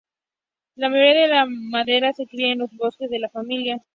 [0.77, 3.83] La mayoría de la madera se cria en los bosques de la familia.